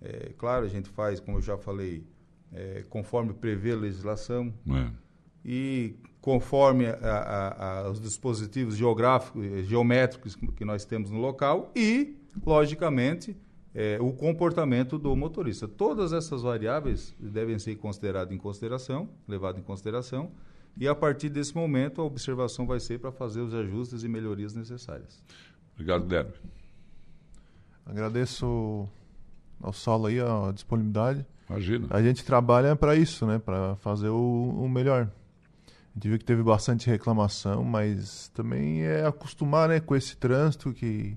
[0.00, 2.06] É, claro, a gente faz, como eu já falei,
[2.52, 4.52] é, conforme prevê a legislação.
[4.68, 4.90] É.
[5.42, 12.14] E conforme a, a, a, os dispositivos geográficos, geométricos que nós temos no local e,
[12.44, 13.34] logicamente,
[13.74, 15.66] é, o comportamento do motorista.
[15.66, 20.30] Todas essas variáveis devem ser consideradas em consideração, levadas em consideração,
[20.78, 24.54] e a partir desse momento a observação vai ser para fazer os ajustes e melhorias
[24.54, 25.22] necessárias.
[25.74, 26.32] Obrigado, Guilherme.
[27.84, 28.88] Agradeço
[29.60, 31.26] ao Saulo aí a disponibilidade.
[31.48, 31.86] Imagina.
[31.90, 33.38] A gente trabalha para isso, né?
[33.38, 35.10] Para fazer o, o melhor.
[35.66, 40.72] A gente viu que teve bastante reclamação, mas também é acostumar né, com esse trânsito
[40.72, 41.16] que,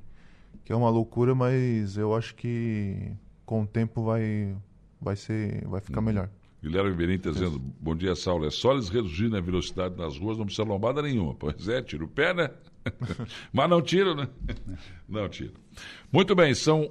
[0.64, 3.12] que é uma loucura, mas eu acho que
[3.46, 4.56] com o tempo vai,
[5.00, 6.04] vai, ser, vai ficar hum.
[6.04, 6.30] melhor.
[6.62, 8.46] Guilherme Benítez dizendo, bom dia, Saulo.
[8.46, 11.34] É só eles reduzirem a velocidade nas ruas, não precisa lombada nenhuma.
[11.34, 12.52] Pois é, tira o pé, né?
[13.52, 14.28] Mas não tira, né?
[15.10, 15.54] Não tira.
[16.12, 16.88] Muito bem, são